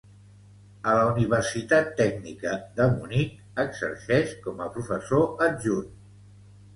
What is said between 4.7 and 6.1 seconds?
professor adjunt.